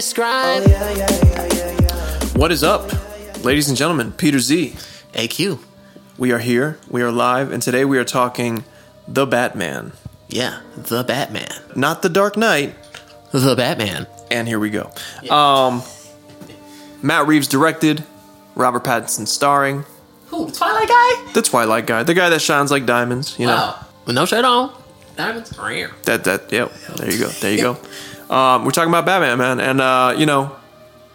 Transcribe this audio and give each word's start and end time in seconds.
describe. 0.00 0.62
What 2.34 2.50
is 2.50 2.64
up, 2.64 2.90
ladies 3.44 3.68
and 3.68 3.76
gentlemen? 3.76 4.12
Peter 4.12 4.38
Z. 4.38 4.74
AQ. 5.12 5.58
We 6.16 6.32
are 6.32 6.38
here. 6.38 6.78
We 6.88 7.02
are 7.02 7.12
live, 7.12 7.52
and 7.52 7.62
today 7.62 7.84
we 7.84 7.98
are 7.98 8.04
talking 8.04 8.64
the 9.06 9.26
Batman, 9.26 9.92
Yeah, 10.28 10.60
the 10.74 11.04
Batman. 11.04 11.52
not 11.76 12.00
the 12.00 12.08
Dark 12.08 12.38
Knight. 12.38 12.74
The 13.32 13.54
Batman. 13.54 14.06
And 14.30 14.48
here 14.48 14.58
we 14.58 14.70
go. 14.70 14.90
Um, 15.28 15.82
Matt 17.02 17.26
Reeves 17.26 17.46
directed, 17.46 18.02
Robert 18.54 18.84
Pattinson 18.84 19.28
starring, 19.28 19.84
Who, 20.28 20.46
the 20.46 20.52
Twilight 20.52 20.88
guy? 20.88 21.32
the 21.34 21.42
Twilight 21.42 21.86
guy, 21.86 22.04
the 22.04 22.14
guy 22.14 22.30
that 22.30 22.40
shines 22.40 22.70
like 22.70 22.86
diamonds. 22.86 23.38
You 23.38 23.48
know 23.48 23.74
With 24.06 24.14
no 24.16 24.24
shirt 24.24 24.46
on. 24.46 24.74
Diamonds. 25.16 25.58
Rare. 25.58 25.90
that 26.04 26.24
that. 26.24 26.50
Yep. 26.50 26.72
There 26.96 27.10
you 27.12 27.18
go. 27.18 27.28
There 27.28 27.52
you 27.52 27.60
go. 27.60 27.76
Um, 28.30 28.64
we're 28.64 28.70
talking 28.70 28.90
about 28.90 29.04
Batman, 29.04 29.38
man, 29.38 29.60
and 29.60 29.80
uh, 29.80 30.14
you 30.16 30.24
know, 30.24 30.54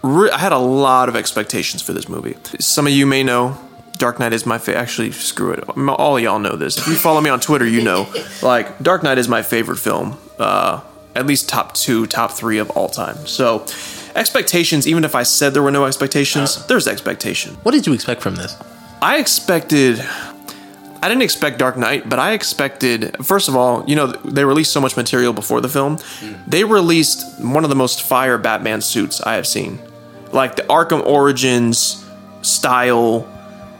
re- 0.03 0.29
I 0.29 0.37
had 0.37 0.51
a 0.51 0.57
lot 0.57 1.07
of 1.09 1.15
expectations 1.15 1.81
for 1.81 1.93
this 1.93 2.09
movie. 2.09 2.35
Some 2.59 2.87
of 2.87 2.93
you 2.93 3.05
may 3.05 3.23
know. 3.23 3.57
Dark 3.97 4.19
Knight 4.19 4.33
is 4.33 4.45
my 4.45 4.57
favorite. 4.57 4.81
Actually, 4.81 5.11
screw 5.11 5.51
it. 5.51 5.61
All 5.69 6.19
y'all 6.19 6.39
know 6.39 6.57
this. 6.57 6.77
If 6.77 6.87
you 6.87 6.95
follow 6.95 7.21
me 7.21 7.29
on 7.29 7.39
Twitter, 7.39 7.65
you 7.65 7.81
know. 7.81 8.07
Like, 8.43 8.77
Dark 8.79 9.01
Knight 9.01 9.17
is 9.17 9.29
my 9.29 9.41
favorite 9.41 9.77
film. 9.77 10.17
Uh, 10.37 10.81
at 11.15 11.25
least 11.25 11.47
top 11.47 11.73
two, 11.73 12.05
top 12.05 12.31
three 12.31 12.57
of 12.57 12.69
all 12.71 12.89
time. 12.89 13.15
So, 13.25 13.65
expectations, 14.13 14.85
even 14.85 15.05
if 15.05 15.15
I 15.15 15.23
said 15.23 15.53
there 15.53 15.63
were 15.63 15.71
no 15.71 15.85
expectations, 15.85 16.65
there's 16.67 16.87
expectation. 16.87 17.55
What 17.63 17.71
did 17.71 17.87
you 17.87 17.93
expect 17.93 18.21
from 18.21 18.35
this? 18.35 18.57
I 19.01 19.17
expected. 19.17 20.05
I 21.05 21.07
didn't 21.07 21.21
expect 21.21 21.59
Dark 21.59 21.77
Knight, 21.77 22.09
but 22.09 22.17
I 22.17 22.33
expected. 22.33 23.15
First 23.23 23.47
of 23.47 23.55
all, 23.55 23.85
you 23.87 23.95
know 23.95 24.07
they 24.07 24.43
released 24.43 24.73
so 24.73 24.81
much 24.81 24.97
material 24.97 25.33
before 25.33 25.61
the 25.61 25.69
film. 25.69 25.97
Mm. 25.97 26.39
They 26.47 26.63
released 26.63 27.39
one 27.39 27.63
of 27.63 27.69
the 27.69 27.75
most 27.75 28.01
fire 28.01 28.39
Batman 28.39 28.81
suits 28.81 29.21
I 29.21 29.35
have 29.35 29.45
seen, 29.45 29.79
like 30.31 30.55
the 30.55 30.63
Arkham 30.63 31.05
Origins 31.05 32.03
style. 32.41 33.31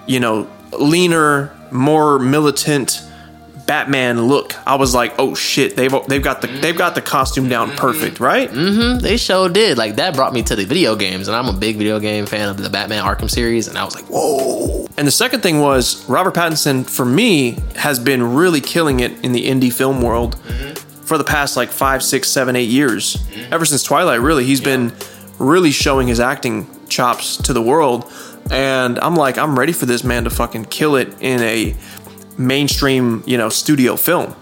You 0.06 0.20
know, 0.20 0.48
leaner, 0.78 1.52
more 1.72 2.20
militant 2.20 3.02
Batman 3.66 4.28
look. 4.28 4.56
I 4.68 4.76
was 4.76 4.94
like, 4.94 5.16
oh 5.18 5.34
shit, 5.36 5.76
they've 5.76 5.94
they've 6.08 6.22
got 6.22 6.42
the 6.42 6.48
they've 6.48 6.78
got 6.78 6.96
the 6.96 7.02
costume 7.02 7.50
down 7.50 7.72
perfect, 7.72 8.20
right? 8.20 8.50
Mm-hmm. 8.50 9.00
They 9.00 9.18
sure 9.18 9.50
did. 9.50 9.78
Like, 9.78 9.96
that 9.96 10.16
brought 10.16 10.34
me 10.34 10.44
to 10.44 10.56
the 10.56 10.66
video 10.66 10.96
games, 10.96 11.28
and 11.28 11.36
I'm 11.36 11.48
a 11.48 11.58
big 11.58 11.78
video 11.78 12.00
game 12.00 12.26
fan 12.26 12.50
of 12.50 12.58
the 12.58 12.70
Batman 12.70 13.04
Arkham 13.04 13.30
series, 13.30 13.68
and 13.68 13.78
I 13.78 13.84
was 13.84 13.96
like, 13.96 14.06
whoa. 14.06 14.88
And 14.98 15.08
the 15.08 15.12
second 15.12 15.42
thing 15.42 15.60
was 15.60 16.08
Robert 16.08 16.36
Pattinson, 16.36 16.88
for 16.90 17.06
me, 17.06 17.58
has 17.76 18.00
been 18.00 18.36
really 18.36 18.62
killing 18.62 19.00
it 19.02 19.24
in 19.26 19.32
the 19.34 19.48
indie 19.48 19.74
film 19.74 20.02
world 20.02 20.38
for 21.04 21.18
the 21.18 21.24
past 21.24 21.58
like 21.58 21.70
five, 21.70 22.02
six, 22.02 22.30
seven, 22.30 22.56
eight 22.56 22.70
years. 22.70 23.18
Ever 23.52 23.66
since 23.66 23.84
Twilight, 23.84 24.22
really, 24.22 24.46
he's 24.46 24.62
been 24.62 24.94
really 25.38 25.72
showing 25.72 26.08
his 26.08 26.20
acting 26.20 26.68
chops 26.88 27.38
to 27.38 27.54
the 27.54 27.62
world. 27.62 28.12
And 28.52 29.00
I'm 29.00 29.16
like, 29.16 29.38
I'm 29.38 29.58
ready 29.58 29.74
for 29.74 29.86
this 29.86 30.04
man 30.04 30.24
to 30.26 30.30
fucking 30.30 30.66
kill 30.66 30.96
it 30.96 31.14
in 31.20 31.42
a 31.42 31.76
mainstream, 32.38 33.23
you 33.25 33.38
know, 33.38 33.50
studio 33.50 33.95
film. 33.95 34.36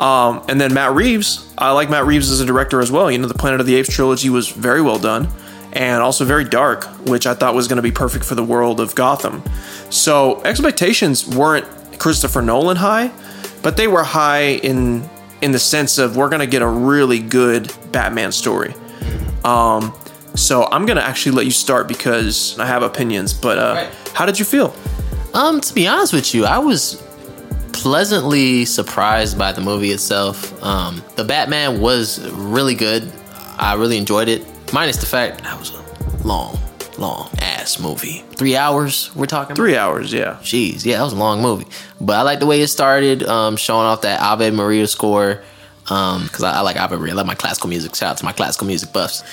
Um, 0.00 0.44
and 0.48 0.60
then 0.60 0.74
Matt 0.74 0.92
Reeves, 0.94 1.52
I 1.58 1.72
like 1.72 1.90
Matt 1.90 2.06
Reeves 2.06 2.30
as 2.30 2.40
a 2.40 2.46
director 2.46 2.80
as 2.80 2.90
well. 2.90 3.10
You 3.10 3.18
know, 3.18 3.28
the 3.28 3.34
Planet 3.34 3.60
of 3.60 3.66
the 3.66 3.74
Apes 3.76 3.92
trilogy 3.94 4.30
was 4.30 4.48
very 4.48 4.82
well 4.82 4.98
done 4.98 5.28
and 5.72 6.02
also 6.02 6.24
very 6.24 6.44
dark, 6.44 6.84
which 7.06 7.26
I 7.26 7.34
thought 7.34 7.54
was 7.54 7.66
going 7.68 7.76
to 7.76 7.82
be 7.82 7.92
perfect 7.92 8.24
for 8.24 8.34
the 8.34 8.44
world 8.44 8.78
of 8.80 8.94
Gotham. 8.94 9.42
So 9.90 10.42
expectations 10.44 11.26
weren't 11.26 11.66
Christopher 11.98 12.42
Nolan 12.42 12.76
high, 12.76 13.10
but 13.62 13.76
they 13.76 13.86
were 13.88 14.02
high 14.04 14.54
in 14.62 15.08
in 15.40 15.50
the 15.50 15.58
sense 15.58 15.98
of 15.98 16.16
we're 16.16 16.28
going 16.28 16.40
to 16.40 16.46
get 16.46 16.62
a 16.62 16.66
really 16.68 17.18
good 17.18 17.72
Batman 17.90 18.30
story. 18.30 18.74
Um, 19.44 19.92
so 20.36 20.68
I'm 20.70 20.86
going 20.86 20.96
to 20.98 21.02
actually 21.02 21.32
let 21.32 21.46
you 21.46 21.50
start 21.50 21.88
because 21.88 22.56
I 22.60 22.66
have 22.66 22.82
opinions. 22.84 23.32
But 23.34 23.58
uh, 23.58 23.74
Right. 23.74 24.10
how 24.14 24.24
did 24.24 24.38
you 24.38 24.44
feel? 24.44 24.72
Um, 25.34 25.60
to 25.60 25.74
be 25.74 25.88
honest 25.88 26.12
with 26.12 26.32
you, 26.32 26.44
I 26.44 26.58
was 26.58 27.01
pleasantly 27.82 28.64
surprised 28.64 29.36
by 29.36 29.50
the 29.50 29.60
movie 29.60 29.90
itself. 29.90 30.62
Um, 30.62 31.02
the 31.16 31.24
Batman 31.24 31.80
was 31.80 32.30
really 32.30 32.76
good. 32.76 33.10
I 33.58 33.74
really 33.74 33.98
enjoyed 33.98 34.28
it, 34.28 34.46
minus 34.72 34.98
the 34.98 35.06
fact 35.06 35.42
that 35.42 35.58
was 35.58 35.74
a 35.74 36.26
long, 36.26 36.56
long 36.96 37.28
ass 37.40 37.80
movie. 37.80 38.24
Three 38.36 38.56
hours. 38.56 39.10
We're 39.16 39.26
talking. 39.26 39.56
Three 39.56 39.76
hours, 39.76 40.12
yeah. 40.12 40.38
Jeez, 40.42 40.86
yeah, 40.86 40.98
that 40.98 41.02
was 41.02 41.12
a 41.12 41.16
long 41.16 41.42
movie. 41.42 41.66
But 42.00 42.14
I 42.14 42.22
like 42.22 42.38
the 42.38 42.46
way 42.46 42.60
it 42.60 42.68
started, 42.68 43.24
um, 43.24 43.56
showing 43.56 43.84
off 43.84 44.02
that 44.02 44.20
Ave 44.20 44.52
Maria 44.52 44.86
score. 44.86 45.42
Um, 45.90 46.22
because 46.22 46.44
I, 46.44 46.58
I 46.58 46.60
like 46.60 46.76
Ave 46.76 46.96
Maria. 46.96 47.14
I 47.14 47.16
like 47.16 47.26
my 47.26 47.34
classical 47.34 47.68
music. 47.68 47.96
Shout 47.96 48.12
out 48.12 48.18
to 48.18 48.24
my 48.24 48.32
classical 48.32 48.68
music 48.68 48.92
buffs. 48.92 49.24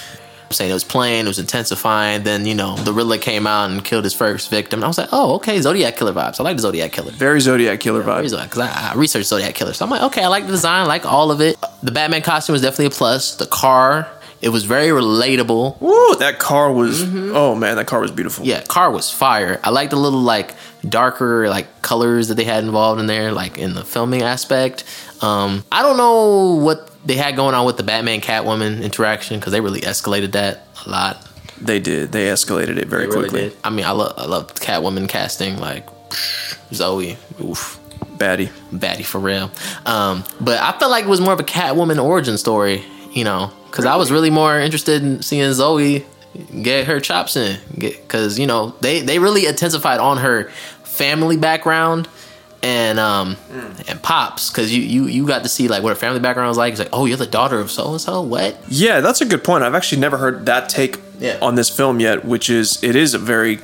Saying 0.52 0.72
it 0.72 0.74
was 0.74 0.84
playing, 0.84 1.26
it 1.26 1.28
was 1.28 1.40
intensifying. 1.40 2.24
Then 2.24 2.46
you 2.46 2.56
know 2.56 2.76
the 2.76 2.92
Riddler 2.94 3.18
came 3.18 3.46
out 3.46 3.70
and 3.70 3.84
killed 3.84 4.04
his 4.04 4.14
first 4.14 4.50
victim. 4.50 4.80
And 4.80 4.86
I 4.86 4.88
was 4.88 4.98
like, 4.98 5.10
oh, 5.12 5.36
okay, 5.36 5.62
Zodiac 5.62 5.96
killer 5.96 6.14
vibes. 6.14 6.40
I 6.40 6.44
like 6.44 6.56
the 6.56 6.62
Zodiac 6.64 6.92
killer. 6.92 7.12
Very 7.12 7.40
Zodiac 7.40 7.80
killer 7.80 8.04
vibes. 8.04 8.42
Because 8.42 8.60
I, 8.60 8.92
I 8.92 8.96
researched 8.96 9.28
Zodiac 9.28 9.54
killer, 9.56 9.74
so 9.74 9.86
I'm 9.86 9.92
like, 9.92 10.02
okay, 10.04 10.24
I 10.24 10.28
like 10.28 10.46
the 10.46 10.52
design, 10.52 10.82
I 10.82 10.86
like 10.86 11.06
all 11.06 11.32
of 11.32 11.42
it. 11.42 11.58
The 11.84 11.92
Batman 11.92 12.22
costume 12.22 12.54
was 12.54 12.62
definitely 12.62 12.88
a 12.88 12.90
plus. 12.90 13.36
The 13.36 13.46
car, 13.46 14.10
it 14.42 14.50
was 14.50 14.64
very 14.64 14.88
relatable. 14.88 15.80
Woo, 15.82 16.16
that 16.16 16.40
car 16.40 16.72
was. 16.72 17.02
Oh 17.04 17.56
man, 17.56 17.76
that 17.76 17.88
car 17.88 18.00
was 18.00 18.12
beautiful. 18.12 18.44
Mm-hmm. 18.44 18.50
Yeah, 18.52 18.64
car 18.64 18.92
was 18.92 19.12
fire. 19.12 19.60
I 19.64 19.70
like 19.70 19.90
the 19.90 19.96
little 19.98 20.22
like 20.22 20.56
darker 20.88 21.50
like 21.50 21.82
colors 21.82 22.30
that 22.30 22.36
they 22.36 22.46
had 22.46 22.64
involved 22.64 23.00
in 23.00 23.08
there, 23.08 23.32
like 23.32 23.58
in 23.58 23.74
the 23.74 23.84
filming 23.84 24.22
aspect. 24.22 24.84
Um, 25.22 25.64
I 25.72 25.82
don't 25.82 25.98
know 25.98 26.56
what 26.56 26.90
they 27.06 27.16
had 27.16 27.36
going 27.36 27.56
on 27.56 27.66
with 27.66 27.78
the 27.78 27.84
Batman 27.84 28.22
Catwoman 28.22 28.82
interaction 28.84 29.40
because 29.40 29.52
they 29.52 29.62
really 29.62 29.82
escalated 29.82 30.32
that 30.34 30.68
a 30.86 30.90
lot. 30.90 31.26
They 31.62 31.80
did. 31.80 32.12
They 32.14 32.28
escalated 32.28 32.78
it 32.78 32.88
very 32.88 33.08
really 33.08 33.30
quickly. 33.30 33.50
did. 33.50 33.58
I 33.64 33.70
mean, 33.70 33.86
I 33.86 33.92
love 33.92 34.14
I 34.18 34.26
love 34.26 34.54
Catwoman 34.56 35.10
casting 35.10 35.58
like 35.58 35.86
Zoe. 36.74 37.18
Oof. 37.44 37.80
Batty. 38.18 38.50
Batty 38.72 39.04
for 39.04 39.20
real. 39.20 39.52
Um, 39.86 40.24
but 40.40 40.60
I 40.60 40.78
felt 40.78 40.92
like 40.92 41.06
it 41.06 41.10
was 41.10 41.22
more 41.22 41.34
of 41.34 41.40
a 41.40 41.44
Catwoman 41.44 42.04
origin 42.04 42.38
story, 42.38 42.84
you 43.12 43.24
know, 43.24 43.52
because 43.70 43.86
I 43.86 43.96
was 43.96 44.12
really 44.12 44.30
more 44.30 44.60
interested 44.60 45.04
in 45.04 45.22
seeing 45.22 45.52
Zoe 45.54 46.06
get 46.62 46.86
her 46.86 47.00
chops 47.00 47.36
in, 47.36 47.60
because 47.78 48.38
you 48.38 48.48
know 48.48 48.76
they 48.82 49.02
they 49.02 49.20
really 49.20 49.46
intensified 49.46 50.00
on 50.00 50.18
her 50.18 50.50
family 50.84 51.38
background 51.38 52.08
and 52.62 53.00
um 53.00 53.36
mm. 53.52 53.90
and 53.90 54.02
pops 54.02 54.50
because 54.50 54.76
you 54.76 54.82
you 54.82 55.06
you 55.06 55.26
got 55.26 55.44
to 55.44 55.50
see 55.50 55.68
like 55.68 55.82
what 55.82 55.90
her 55.90 55.96
family 55.96 56.20
background 56.20 56.50
was 56.50 56.58
like. 56.58 56.72
It's 56.72 56.80
like, 56.80 56.90
oh, 56.94 57.06
you're 57.06 57.18
the 57.18 57.26
daughter 57.26 57.60
of 57.60 57.72
so 57.72 57.92
and 57.92 58.02
so. 58.02 58.22
What? 58.22 58.58
Yeah, 58.68 59.00
that's 59.00 59.22
a 59.22 59.26
good 59.26 59.44
point. 59.44 59.64
I've 59.64 59.76
actually 59.76 60.02
never 60.02 60.18
heard 60.18 60.46
that 60.46 60.70
take 60.70 61.00
Yeah. 61.20 61.38
on 61.42 61.56
this 61.56 61.70
film 61.70 62.00
yet, 62.00 62.26
which 62.26 62.50
is 62.50 62.84
it 62.84 62.96
is 62.96 63.14
a 63.14 63.20
very 63.20 63.60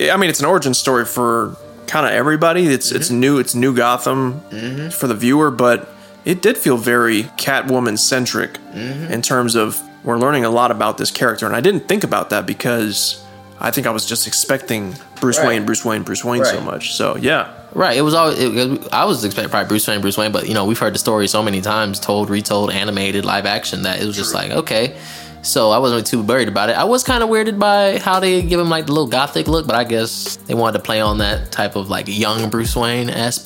I 0.00 0.16
mean, 0.16 0.30
it's 0.30 0.40
an 0.40 0.46
origin 0.46 0.74
story 0.74 1.04
for 1.04 1.56
kind 1.86 2.06
of 2.06 2.12
everybody. 2.12 2.66
It's 2.66 2.92
it's 2.92 3.08
mm-hmm. 3.08 3.20
new, 3.20 3.38
it's 3.38 3.54
new 3.54 3.74
Gotham 3.74 4.40
mm-hmm. 4.50 4.90
for 4.90 5.06
the 5.08 5.14
viewer, 5.14 5.50
but 5.50 5.88
it 6.24 6.42
did 6.42 6.58
feel 6.58 6.76
very 6.76 7.24
Catwoman 7.36 7.98
centric 7.98 8.54
mm-hmm. 8.54 9.12
in 9.12 9.22
terms 9.22 9.54
of 9.54 9.80
we're 10.04 10.18
learning 10.18 10.44
a 10.44 10.50
lot 10.50 10.70
about 10.70 10.98
this 10.98 11.10
character, 11.10 11.46
and 11.46 11.54
I 11.54 11.60
didn't 11.60 11.88
think 11.88 12.04
about 12.04 12.30
that 12.30 12.46
because 12.46 13.24
I 13.60 13.70
think 13.70 13.86
I 13.86 13.90
was 13.90 14.06
just 14.06 14.26
expecting 14.26 14.94
Bruce 15.20 15.38
Right. 15.38 15.48
Wayne, 15.48 15.66
Bruce 15.66 15.84
Wayne, 15.84 16.02
Bruce 16.02 16.24
Wayne 16.24 16.44
so 16.44 16.60
much. 16.60 16.94
So 16.94 17.16
yeah, 17.16 17.54
Right. 17.72 17.96
It 17.96 18.02
was 18.02 18.14
always. 18.14 18.38
It, 18.38 18.92
I 18.92 19.04
was 19.04 19.24
expecting 19.24 19.50
probably 19.50 19.68
Bruce 19.68 19.86
Wayne, 19.86 20.00
Bruce 20.00 20.16
Wayne, 20.16 20.32
but 20.32 20.48
you 20.48 20.54
know 20.54 20.64
we've 20.64 20.78
heard 20.78 20.94
the 20.94 20.98
story 20.98 21.28
so 21.28 21.42
many 21.42 21.60
times, 21.60 22.00
told, 22.00 22.30
retold, 22.30 22.70
animated, 22.70 23.24
live 23.24 23.46
action 23.46 23.82
that 23.82 24.00
it 24.00 24.06
was 24.06 24.16
just 24.16 24.34
like 24.34 24.50
okay. 24.50 24.96
So 25.42 25.70
I 25.70 25.78
wasn't 25.78 25.98
really 25.98 26.24
too 26.24 26.26
worried 26.26 26.48
about 26.48 26.70
it. 26.70 26.76
I 26.76 26.84
was 26.84 27.04
kind 27.04 27.22
of 27.22 27.28
weirded 27.28 27.58
by 27.58 27.98
how 27.98 28.20
they 28.20 28.42
give 28.42 28.58
him 28.58 28.68
like 28.68 28.86
the 28.86 28.92
little 28.92 29.06
gothic 29.06 29.46
look, 29.46 29.66
but 29.66 29.76
I 29.76 29.84
guess 29.84 30.36
they 30.36 30.54
wanted 30.54 30.78
to 30.78 30.84
play 30.84 31.00
on 31.00 31.18
that 31.18 31.52
type 31.52 31.76
of 31.76 31.88
like 31.88 32.06
young 32.08 32.50
Bruce 32.50 32.74
Wayne 32.74 33.08
s. 33.08 33.38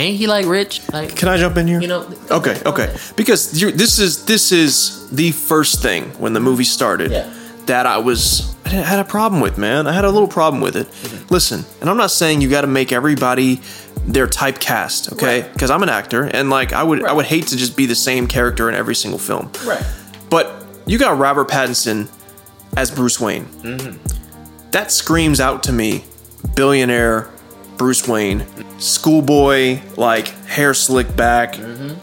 But 0.00 0.06
ain't 0.06 0.16
he 0.16 0.26
like 0.26 0.46
rich? 0.46 0.80
Like 0.92 1.14
Can 1.14 1.28
I 1.28 1.36
jump 1.36 1.56
in 1.58 1.66
here? 1.66 1.80
You 1.80 1.88
know- 1.88 2.06
Okay, 2.30 2.58
okay. 2.64 2.96
Because 3.16 3.60
you 3.60 3.70
this 3.70 3.98
is 3.98 4.24
this 4.24 4.50
is 4.50 5.08
the 5.10 5.30
first 5.32 5.82
thing 5.82 6.04
when 6.18 6.32
the 6.32 6.40
movie 6.40 6.64
started 6.64 7.10
Yeah. 7.12 7.28
that 7.66 7.84
I 7.86 7.98
was 7.98 8.54
I 8.64 8.70
had 8.70 8.98
a 9.00 9.04
problem 9.04 9.42
with, 9.42 9.58
man. 9.58 9.86
I 9.86 9.92
had 9.92 10.04
a 10.06 10.10
little 10.10 10.28
problem 10.28 10.62
with 10.62 10.76
it. 10.76 10.86
Mm-hmm. 10.86 11.26
Listen, 11.34 11.64
and 11.80 11.90
I'm 11.90 11.96
not 11.98 12.10
saying 12.10 12.40
you 12.40 12.48
got 12.48 12.60
to 12.62 12.66
make 12.68 12.92
everybody 12.92 13.60
their 14.06 14.26
typecast, 14.28 15.12
okay? 15.12 15.42
Right. 15.42 15.52
Because 15.52 15.70
I'm 15.70 15.82
an 15.82 15.88
actor, 15.90 16.22
and 16.22 16.48
like 16.50 16.72
I 16.72 16.82
would 16.82 17.04
I 17.04 17.12
would 17.12 17.26
hate 17.26 17.48
to 17.48 17.56
just 17.56 17.76
be 17.76 17.86
the 17.86 17.94
same 17.96 18.26
character 18.26 18.68
in 18.70 18.74
every 18.74 18.94
single 18.94 19.18
film. 19.18 19.50
Right. 19.66 19.84
But 20.30 20.64
you 20.86 20.96
got 20.98 21.18
Robert 21.18 21.48
Pattinson 21.50 22.08
as 22.76 22.90
Bruce 22.90 23.20
Wayne. 23.20 23.44
Mm-hmm. 23.44 24.70
That 24.70 24.90
screams 24.92 25.40
out 25.40 25.62
to 25.64 25.72
me 25.72 26.04
billionaire 26.54 27.28
Bruce 27.80 28.06
Wayne, 28.06 28.44
schoolboy, 28.78 29.80
like 29.96 30.28
hair 30.44 30.74
slicked 30.74 31.16
back. 31.16 31.54
Mm-hmm. 31.54 31.94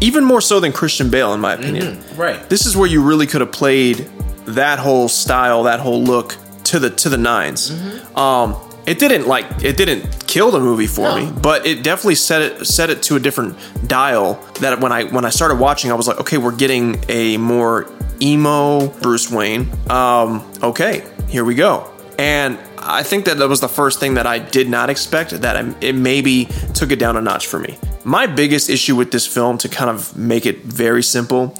Even 0.00 0.24
more 0.24 0.40
so 0.40 0.60
than 0.60 0.72
Christian 0.72 1.10
Bale, 1.10 1.34
in 1.34 1.40
my 1.40 1.52
opinion. 1.52 2.02
Right. 2.16 2.48
This 2.48 2.64
is 2.64 2.74
where 2.74 2.88
you 2.88 3.02
really 3.02 3.26
could 3.26 3.42
have 3.42 3.52
played 3.52 4.08
that 4.46 4.78
whole 4.78 5.08
style, 5.10 5.64
that 5.64 5.78
whole 5.80 6.02
look 6.02 6.36
to 6.64 6.78
the 6.78 6.88
to 6.88 7.10
the 7.10 7.18
9s 7.18 7.70
Mm-hmm. 7.70 8.18
Um, 8.18 8.56
it 8.86 8.98
didn't 8.98 9.26
like 9.28 9.44
it 9.62 9.76
didn't 9.76 10.26
kill 10.26 10.50
the 10.50 10.58
movie 10.58 10.86
for 10.86 11.02
No. 11.02 11.16
me, 11.26 11.30
but 11.42 11.66
it 11.66 11.82
definitely 11.82 12.14
set 12.14 12.40
it 12.40 12.66
set 12.66 12.88
it 12.88 13.02
to 13.04 13.16
a 13.16 13.20
different 13.20 13.56
dial. 13.86 14.42
That 14.60 14.80
when 14.80 14.90
I 14.90 15.04
when 15.04 15.26
I 15.26 15.30
started 15.30 15.56
watching, 15.58 15.90
I 15.92 15.94
was 15.96 16.08
like, 16.08 16.18
okay, 16.20 16.38
we're 16.38 16.56
getting 16.56 17.04
a 17.10 17.36
more 17.36 17.86
emo 18.22 18.88
Bruce 19.02 19.30
Wayne. 19.30 19.68
Um, 19.90 20.50
okay, 20.62 21.04
here 21.28 21.44
we 21.44 21.54
go. 21.56 21.90
And 22.18 22.58
I 22.82 23.02
think 23.02 23.24
that 23.26 23.38
that 23.38 23.48
was 23.48 23.60
the 23.60 23.68
first 23.68 24.00
thing 24.00 24.14
that 24.14 24.26
I 24.26 24.38
did 24.38 24.68
not 24.68 24.90
expect. 24.90 25.30
That 25.30 25.56
I, 25.56 25.74
it 25.80 25.94
maybe 25.94 26.46
took 26.74 26.90
it 26.90 26.98
down 26.98 27.16
a 27.16 27.20
notch 27.20 27.46
for 27.46 27.58
me. 27.58 27.78
My 28.04 28.26
biggest 28.26 28.70
issue 28.70 28.96
with 28.96 29.10
this 29.10 29.26
film, 29.26 29.58
to 29.58 29.68
kind 29.68 29.90
of 29.90 30.16
make 30.16 30.46
it 30.46 30.62
very 30.62 31.02
simple, 31.02 31.54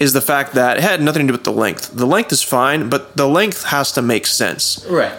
is 0.00 0.12
the 0.12 0.20
fact 0.20 0.54
that 0.54 0.78
it 0.78 0.82
had 0.82 1.00
nothing 1.00 1.26
to 1.26 1.32
do 1.32 1.32
with 1.32 1.44
the 1.44 1.52
length. 1.52 1.92
The 1.92 2.06
length 2.06 2.32
is 2.32 2.42
fine, 2.42 2.88
but 2.88 3.16
the 3.16 3.28
length 3.28 3.64
has 3.64 3.92
to 3.92 4.02
make 4.02 4.26
sense. 4.26 4.84
Right. 4.88 5.12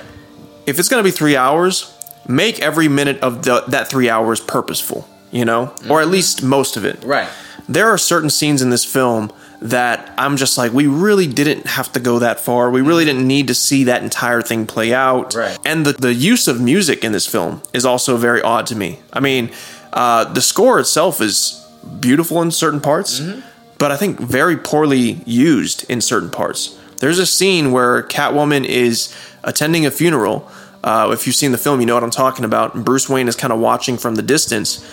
If 0.65 0.79
it's 0.79 0.89
going 0.89 1.03
to 1.03 1.07
be 1.07 1.15
three 1.15 1.35
hours, 1.35 1.93
make 2.27 2.59
every 2.59 2.87
minute 2.87 3.19
of 3.21 3.43
the, 3.43 3.63
that 3.67 3.87
three 3.87 4.09
hours 4.09 4.39
purposeful, 4.39 5.07
you 5.31 5.45
know, 5.45 5.73
or 5.89 5.99
at 5.99 6.05
mm-hmm. 6.05 6.11
least 6.11 6.43
most 6.43 6.77
of 6.77 6.85
it. 6.85 7.03
Right. 7.03 7.29
There 7.69 7.89
are 7.89 7.97
certain 7.97 8.29
scenes 8.29 8.61
in 8.61 8.69
this 8.71 8.83
film 8.83 9.31
that 9.63 10.13
I'm 10.17 10.35
just 10.35 10.57
like, 10.57 10.73
we 10.73 10.87
really 10.87 11.25
didn't 11.25 11.65
have 11.67 11.91
to 11.93 11.99
go 12.01 12.19
that 12.19 12.39
far. 12.41 12.69
We 12.69 12.81
really 12.81 13.05
didn't 13.05 13.25
need 13.25 13.47
to 13.47 13.55
see 13.55 13.85
that 13.85 14.03
entire 14.03 14.41
thing 14.41 14.67
play 14.67 14.93
out. 14.93 15.33
Right. 15.35 15.57
And 15.65 15.85
the, 15.85 15.93
the 15.93 16.13
use 16.13 16.49
of 16.49 16.59
music 16.59 17.05
in 17.05 17.13
this 17.13 17.25
film 17.25 17.61
is 17.73 17.85
also 17.85 18.17
very 18.17 18.41
odd 18.41 18.67
to 18.67 18.75
me. 18.75 18.99
I 19.13 19.21
mean, 19.21 19.51
uh, 19.93 20.25
the 20.25 20.41
score 20.41 20.79
itself 20.79 21.21
is 21.21 21.65
beautiful 22.01 22.41
in 22.41 22.51
certain 22.51 22.81
parts, 22.81 23.21
but 23.77 23.91
I 23.91 23.95
think 23.95 24.19
very 24.19 24.57
poorly 24.57 25.21
used 25.25 25.89
in 25.89 26.01
certain 26.01 26.29
parts. 26.29 26.77
There's 26.97 27.19
a 27.19 27.25
scene 27.25 27.71
where 27.71 28.03
Catwoman 28.03 28.65
is 28.65 29.15
attending 29.45 29.85
a 29.85 29.91
funeral. 29.91 30.49
Uh, 30.83 31.09
if 31.13 31.25
you've 31.25 31.37
seen 31.37 31.53
the 31.53 31.57
film, 31.57 31.79
you 31.79 31.85
know 31.85 31.93
what 31.93 32.03
I'm 32.03 32.11
talking 32.11 32.43
about. 32.43 32.75
And 32.75 32.83
Bruce 32.83 33.07
Wayne 33.07 33.29
is 33.29 33.37
kind 33.37 33.53
of 33.53 33.59
watching 33.59 33.97
from 33.97 34.15
the 34.15 34.21
distance, 34.21 34.85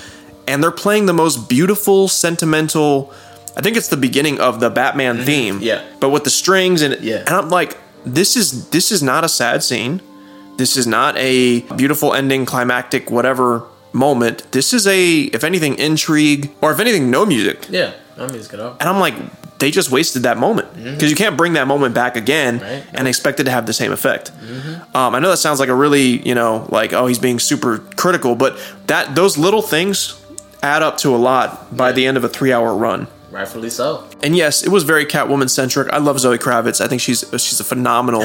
and 0.47 0.63
they're 0.63 0.71
playing 0.71 1.07
the 1.07 1.13
most 1.13 1.49
beautiful, 1.49 2.07
sentimental. 2.07 3.13
I 3.57 3.61
think 3.63 3.77
it's 3.77 3.89
the 3.89 3.97
beginning 3.97 4.41
of 4.41 4.61
the 4.61 4.71
Batman 4.71 5.25
theme. 5.25 5.59
yeah. 5.61 5.83
But 6.01 6.11
with 6.11 6.25
the 6.25 6.31
strings 6.31 6.83
and 6.83 6.99
Yeah. 7.03 7.19
and 7.27 7.29
I'm 7.31 7.49
like, 7.51 7.77
this 8.05 8.37
is 8.37 8.69
this 8.71 8.91
is 8.93 9.03
not 9.03 9.25
a 9.25 9.29
sad 9.29 9.63
scene. 9.63 10.01
This 10.57 10.77
is 10.77 10.87
not 10.87 11.17
a 11.17 11.61
beautiful 11.77 12.13
ending, 12.15 12.45
climactic, 12.47 13.11
whatever 13.11 13.63
moment. 13.93 14.51
This 14.53 14.73
is 14.73 14.87
a, 14.87 15.23
if 15.23 15.43
anything, 15.43 15.77
intrigue, 15.79 16.51
or 16.61 16.71
if 16.71 16.79
anything, 16.81 17.11
no 17.11 17.25
music. 17.27 17.67
Yeah. 17.71 17.93
Mean, 18.19 18.35
it's 18.35 18.49
good 18.49 18.61
off. 18.61 18.77
And 18.81 18.89
I'm 18.89 19.01
like, 19.01 19.15
they 19.59 19.71
just 19.71 19.91
wasted 19.91 20.25
that 20.25 20.37
moment 20.37 20.69
because 20.75 21.09
you 21.11 21.17
can't 21.17 21.37
bring 21.39 21.55
that 21.55 21.67
moment 21.67 21.95
back 21.95 22.17
again 22.17 22.59
Right. 22.61 22.85
and 22.93 23.09
expect 23.09 23.41
it 23.41 23.45
to 23.45 23.51
have 23.51 23.65
the 23.67 23.73
same 23.73 23.91
effect. 23.93 24.31
Um, 24.95 25.15
I 25.15 25.19
know 25.21 25.31
that 25.31 25.39
sounds 25.39 25.59
like 25.61 25.71
a 25.71 25.75
really, 25.75 26.21
you 26.29 26.35
know, 26.35 26.67
like 26.71 26.93
oh 26.93 27.07
he's 27.07 27.19
being 27.19 27.39
super 27.39 27.79
critical, 27.97 28.35
but 28.35 28.59
that 28.87 29.15
those 29.15 29.39
little 29.39 29.63
things 29.63 30.15
add 30.63 30.83
up 30.83 30.99
to 30.99 31.15
a 31.15 31.19
lot 31.19 31.75
by 31.75 31.89
Yeah. 31.89 31.93
the 31.93 32.07
end 32.07 32.17
of 32.19 32.25
a 32.25 32.29
three 32.29 32.53
hour 32.53 32.75
run. 32.75 33.07
Rightfully 33.31 33.71
so. 33.71 34.09
And 34.23 34.35
yes, 34.37 34.63
it 34.65 34.71
was 34.71 34.83
very 34.83 35.07
Catwoman 35.07 35.49
centric. 35.49 35.89
I 35.93 35.99
love 35.99 36.19
Zoe 36.19 36.37
Kravitz. 36.39 36.81
I 36.81 36.89
think 36.89 37.01
she's 37.01 37.21
she's 37.39 37.61
a 37.61 37.65
phenomenal 37.65 38.23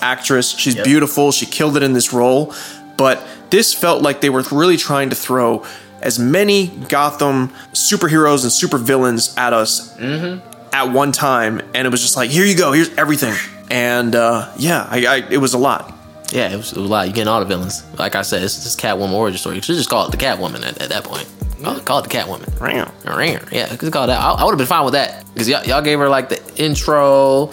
actress. 0.00 0.50
She's 0.56 0.74
Yep. 0.76 0.84
beautiful. 0.84 1.32
She 1.32 1.44
killed 1.46 1.76
it 1.76 1.82
in 1.82 1.92
this 1.92 2.12
role. 2.12 2.54
But 2.96 3.22
this 3.50 3.74
felt 3.74 4.02
like 4.02 4.20
they 4.20 4.30
were 4.30 4.42
really 4.50 4.76
trying 4.76 5.10
to 5.10 5.16
throw 5.16 5.64
as 6.00 6.18
many 6.18 6.68
Gotham 6.88 7.48
superheroes 7.72 8.42
and 8.42 8.52
supervillains 8.52 9.36
at 9.38 9.52
us 9.52 9.96
at 10.72 10.84
one 10.92 11.12
time, 11.12 11.60
and 11.74 11.86
it 11.86 11.90
was 11.90 12.00
just 12.00 12.16
like, 12.16 12.30
here 12.30 12.44
you 12.44 12.56
go, 12.56 12.72
here's 12.72 12.90
everything. 12.96 13.34
And 13.70 14.14
uh, 14.14 14.50
yeah, 14.56 14.86
I, 14.90 15.06
I, 15.06 15.16
it 15.30 15.38
was 15.38 15.54
a 15.54 15.58
lot. 15.58 15.92
Yeah, 16.32 16.50
it 16.52 16.56
was, 16.56 16.72
it 16.72 16.78
was 16.78 16.88
a 16.88 16.92
lot. 16.92 17.06
You're 17.06 17.14
getting 17.14 17.28
all 17.28 17.40
the 17.40 17.46
villains. 17.46 17.82
Like 17.98 18.14
I 18.14 18.22
said, 18.22 18.42
it's 18.42 18.62
just 18.62 18.78
Catwoman 18.80 19.12
origin 19.12 19.38
story. 19.38 19.56
You 19.56 19.62
should 19.62 19.76
just 19.76 19.88
call 19.90 20.06
it 20.06 20.10
the 20.10 20.16
Catwoman 20.18 20.64
at, 20.66 20.80
at 20.82 20.88
that 20.90 21.04
point. 21.04 21.26
Call, 21.62 21.80
call 21.80 21.98
it 21.98 22.02
the 22.02 22.08
Catwoman. 22.08 22.60
Yeah, 23.52 23.74
could 23.76 23.92
call 23.92 24.06
that. 24.06 24.20
I, 24.20 24.32
I 24.32 24.44
would 24.44 24.52
have 24.52 24.58
been 24.58 24.66
fine 24.66 24.84
with 24.84 24.94
that 24.94 25.24
because 25.32 25.48
y'all, 25.48 25.64
y'all 25.64 25.82
gave 25.82 25.98
her 25.98 26.08
like 26.08 26.28
the 26.28 26.40
intro. 26.56 27.50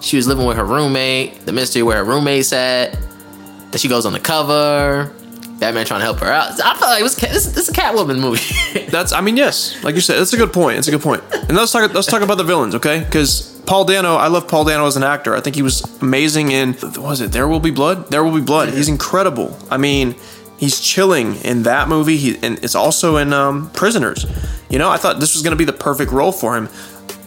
She 0.00 0.16
was 0.16 0.26
living 0.26 0.46
with 0.46 0.56
her 0.56 0.64
roommate. 0.64 1.46
The 1.46 1.52
mystery 1.52 1.82
where 1.82 1.96
her 1.98 2.04
roommate's 2.04 2.52
at. 2.52 2.92
Then 2.92 3.78
she 3.78 3.88
goes 3.88 4.06
on 4.06 4.12
the 4.12 4.20
cover. 4.20 5.12
Batman 5.58 5.86
trying 5.86 6.00
to 6.00 6.04
help 6.04 6.18
her 6.18 6.26
out. 6.26 6.50
I 6.60 6.76
felt 6.76 6.90
like 6.90 7.00
it 7.00 7.04
was 7.04 7.16
this, 7.16 7.46
this 7.46 7.68
is 7.68 7.68
a 7.68 7.72
Catwoman 7.72 8.20
movie. 8.20 8.86
That's, 8.90 9.12
I 9.12 9.20
mean, 9.20 9.36
yes, 9.36 9.82
like 9.84 9.94
you 9.94 10.00
said, 10.00 10.18
that's 10.18 10.32
a 10.32 10.36
good 10.36 10.52
point. 10.52 10.78
It's 10.78 10.88
a 10.88 10.90
good 10.90 11.00
point. 11.00 11.22
And 11.32 11.56
let's 11.56 11.72
talk. 11.72 11.92
Let's 11.94 12.06
talk 12.06 12.22
about 12.22 12.38
the 12.38 12.44
villains, 12.44 12.74
okay? 12.74 13.00
Because 13.04 13.60
Paul 13.66 13.84
Dano, 13.84 14.16
I 14.16 14.26
love 14.28 14.48
Paul 14.48 14.64
Dano 14.64 14.86
as 14.86 14.96
an 14.96 15.04
actor. 15.04 15.34
I 15.34 15.40
think 15.40 15.56
he 15.56 15.62
was 15.62 15.82
amazing 16.02 16.50
in. 16.50 16.76
Was 16.96 17.20
it 17.20 17.32
There 17.32 17.48
Will 17.48 17.60
Be 17.60 17.70
Blood? 17.70 18.10
There 18.10 18.22
Will 18.24 18.34
Be 18.34 18.44
Blood. 18.44 18.70
He's 18.70 18.88
incredible. 18.88 19.56
I 19.70 19.76
mean, 19.78 20.16
he's 20.58 20.80
chilling 20.80 21.36
in 21.36 21.64
that 21.64 21.88
movie. 21.88 22.16
He 22.16 22.38
and 22.42 22.62
it's 22.62 22.74
also 22.74 23.16
in 23.16 23.32
um, 23.32 23.70
Prisoners. 23.70 24.26
You 24.70 24.78
know, 24.78 24.90
I 24.90 24.96
thought 24.96 25.20
this 25.20 25.34
was 25.34 25.42
going 25.42 25.52
to 25.52 25.56
be 25.56 25.64
the 25.64 25.72
perfect 25.72 26.10
role 26.12 26.32
for 26.32 26.56
him. 26.56 26.68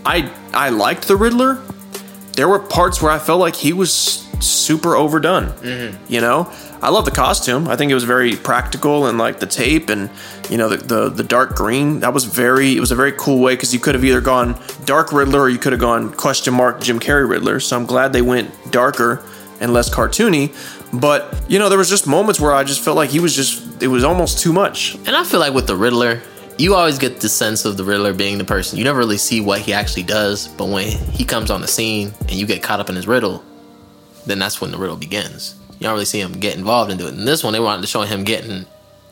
I 0.06 0.32
I 0.54 0.70
liked 0.70 1.08
the 1.08 1.16
Riddler. 1.16 1.62
There 2.34 2.48
were 2.48 2.60
parts 2.60 3.02
where 3.02 3.12
I 3.12 3.20
felt 3.20 3.40
like 3.40 3.56
he 3.56 3.74
was 3.74 3.94
super 4.40 4.96
overdone. 4.96 5.54
You 6.08 6.22
know, 6.22 6.52
I 6.82 6.90
love 6.90 7.06
the 7.06 7.12
costume. 7.12 7.68
I 7.68 7.76
think 7.76 7.90
it 7.92 7.96
was 7.96 8.04
very 8.04 8.36
practical 8.36 9.08
and 9.08 9.18
like 9.18 9.40
the 9.40 9.48
tape 9.48 9.90
and 9.90 10.10
you 10.50 10.58
know 10.58 10.70
the 10.70 10.78
the, 10.78 11.10
the 11.10 11.24
dark 11.24 11.56
green. 11.56 12.02
That 12.02 12.14
was 12.14 12.26
very. 12.26 12.76
It 12.76 12.80
was 12.80 12.92
a 12.92 12.96
very 12.96 13.12
cool 13.14 13.40
way 13.40 13.56
because 13.56 13.74
you 13.74 13.80
could 13.80 13.96
have 13.96 14.04
either 14.06 14.22
gone 14.22 14.60
dark 14.86 15.12
Riddler 15.12 15.42
or 15.42 15.50
you 15.50 15.58
could 15.58 15.72
have 15.74 15.82
gone 15.82 16.14
question 16.14 16.54
mark 16.54 16.82
Jim 16.82 17.00
Carrey 17.00 17.28
Riddler. 17.28 17.60
So 17.60 17.76
I'm 17.76 17.86
glad 17.86 18.14
they 18.14 18.22
went 18.22 18.72
darker 18.72 19.24
and 19.60 19.74
less 19.74 19.90
cartoony. 19.90 20.54
But 20.94 21.44
you 21.48 21.60
know, 21.60 21.70
there 21.70 21.78
was 21.78 21.90
just 21.90 22.08
moments 22.08 22.40
where 22.40 22.54
I 22.54 22.64
just 22.64 22.82
felt 22.84 22.96
like 22.96 23.10
he 23.10 23.20
was 23.20 23.36
just. 23.36 23.82
It 23.82 23.88
was 23.88 24.04
almost 24.04 24.40
too 24.40 24.54
much. 24.54 24.96
and 24.96 25.10
I 25.10 25.24
feel 25.24 25.40
like 25.40 25.54
with 25.54 25.68
the 25.68 25.76
Riddler, 25.76 26.22
you 26.58 26.76
always 26.76 26.98
get 26.98 27.20
the 27.20 27.30
sense 27.30 27.66
of 27.66 27.78
the 27.78 27.84
Riddler 27.84 28.14
being 28.14 28.38
the 28.38 28.46
person. 28.46 28.78
You 28.78 28.84
never 28.84 29.00
really 29.00 29.18
see 29.18 29.42
what 29.42 29.62
he 29.62 29.74
actually 29.74 30.04
does, 30.04 30.48
but 30.48 30.66
when 30.70 30.88
he 30.88 31.24
comes 31.24 31.52
on 31.52 31.62
the 31.62 31.68
scene 31.68 32.14
and 32.22 32.32
you 32.32 32.48
get 32.48 32.64
caught 32.64 32.80
up 32.80 32.90
in 32.90 32.96
his 32.96 33.08
riddle, 33.08 33.44
then 34.26 34.40
that's 34.40 34.60
when 34.60 34.72
the 34.72 34.78
riddle 34.78 34.96
begins. 34.96 35.56
You 35.74 35.84
don't 35.84 35.94
really 35.94 36.06
see 36.06 36.20
him 36.20 36.34
get 36.34 36.58
involved 36.58 36.92
into 36.92 37.08
it. 37.08 37.14
In 37.14 37.26
this 37.26 37.44
one, 37.44 37.54
they 37.54 37.60
wanted 37.60 37.82
to 37.82 37.88
show 37.88 38.02
him 38.02 38.24
getting 38.24 38.66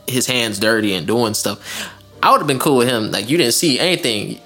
his 0.08 0.26
hands 0.26 0.60
dirty 0.60 0.94
and 0.94 1.06
doing 1.06 1.34
stuff. 1.34 1.92
I 2.24 2.32
would 2.32 2.40
have 2.40 2.48
been 2.48 2.60
cool 2.60 2.78
with 2.78 2.90
him. 2.90 3.12
Like 3.12 3.30
you 3.30 3.38
didn't 3.38 3.54
see 3.54 3.80
anything. 3.80 4.40